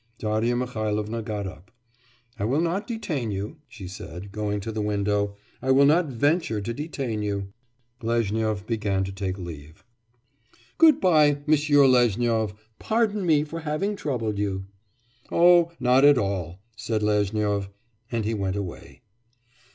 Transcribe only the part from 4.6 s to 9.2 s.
to the window. 'I will not venture to detain you.' Lezhnyov began to